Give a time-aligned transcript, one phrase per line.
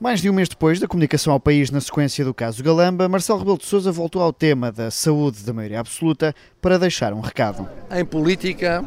[0.00, 3.40] Mais de um mês depois da comunicação ao país na sequência do caso Galamba, Marcelo
[3.40, 7.68] Rebelo de Sousa voltou ao tema da saúde da maioria absoluta para deixar um recado.
[7.94, 8.82] Em política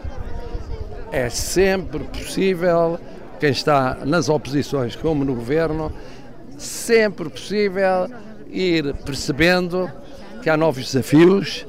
[1.12, 3.00] é sempre possível,
[3.40, 5.94] quem está nas oposições como no governo,
[6.58, 8.10] sempre possível
[8.50, 9.88] ir percebendo
[10.42, 11.68] que há novos desafios,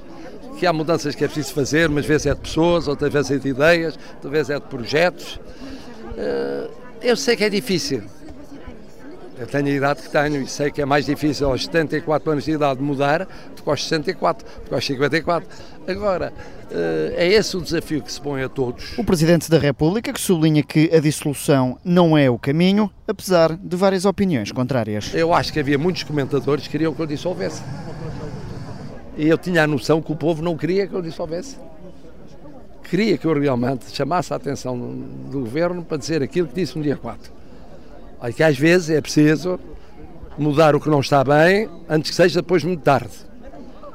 [0.59, 3.37] que há mudanças que é preciso fazer, umas vezes é de pessoas, outras vezes é
[3.37, 5.39] de ideias, outras vezes é de projetos.
[6.17, 6.71] Eh,
[7.03, 8.05] eu sei que é difícil,
[9.39, 12.45] eu tenho a idade que tenho e sei que é mais difícil aos 74 anos
[12.45, 15.49] de idade mudar do que aos 64, do que aos 54.
[15.89, 16.33] Agora,
[16.71, 18.97] eh, é esse o desafio que se põe a todos.
[18.97, 23.77] O Presidente da República que sublinha que a dissolução não é o caminho, apesar de
[23.77, 25.13] várias opiniões contrárias.
[25.13, 27.61] Eu acho que havia muitos comentadores que queriam que eu dissolvesse.
[29.17, 31.57] E eu tinha a noção que o povo não queria que eu dissolvesse.
[32.85, 36.85] Queria que eu realmente chamasse a atenção do governo para dizer aquilo que disse no
[36.85, 37.44] dia 4
[38.25, 39.61] Olha que às vezes é preciso
[40.39, 43.13] mudar o que não está bem antes que seja depois muito tarde.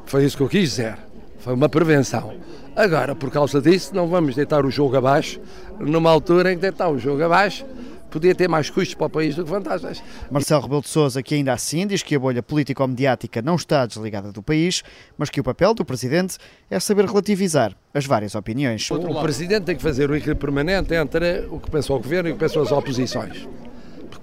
[0.06, 1.00] Foi isso que eu quis dizer.
[1.40, 2.36] Foi uma prevenção.
[2.76, 5.42] Agora, por causa disso, não vamos deitar o jogo abaixo,
[5.80, 7.66] numa altura em que deitar o jogo abaixo
[8.12, 10.04] podia ter mais custos para o país do que vantagens.
[10.30, 14.32] Marcelo Rebelo de Sousa, que ainda assim diz que a bolha político-mediática não está desligada
[14.32, 14.84] do país,
[15.18, 16.38] mas que o papel do Presidente
[16.70, 18.90] é saber relativizar as várias opiniões.
[18.92, 22.32] O Presidente tem que fazer o equilíbrio permanente entre o que pensou o Governo e
[22.32, 23.48] o que pensou as oposições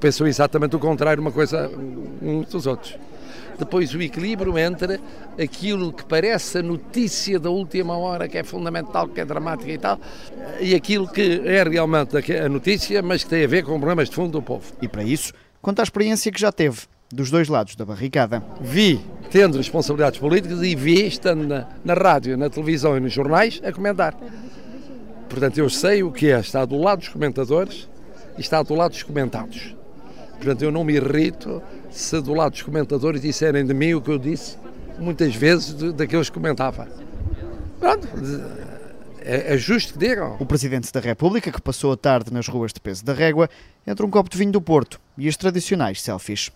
[0.01, 1.71] pensam exatamente o contrário uma coisa
[2.23, 2.97] uns dos outros.
[3.59, 5.01] Depois o equilíbrio entre
[5.43, 9.79] aquilo que parece a notícia da última hora, que é fundamental, que é dramática e
[9.79, 9.99] tal,
[10.61, 14.15] e aquilo que é realmente a notícia, mas que tem a ver com problemas de
[14.15, 14.73] fundo do povo.
[14.83, 18.43] E para isso, conta a experiência que já teve dos dois lados da barricada.
[18.61, 19.01] Vi,
[19.31, 23.73] tendo responsabilidades políticas, e vi, estando na, na rádio, na televisão e nos jornais, a
[23.73, 24.15] comentar.
[25.29, 27.89] Portanto, eu sei o que é estar do lado dos comentadores
[28.37, 29.75] e estar do lado dos comentados.
[30.37, 34.11] Portanto, eu não me irrito se do lado dos comentadores disserem de mim o que
[34.11, 34.57] eu disse
[34.99, 36.89] muitas vezes daqueles que comentava.
[37.79, 38.09] Pronto,
[39.21, 40.37] é, é, justo que digam.
[40.39, 43.51] O Presidente da República, que passou a tarde nas ruas de Peso da Régua,
[43.87, 46.51] entre um copo de vinho do Porto e as tradicionais selfies.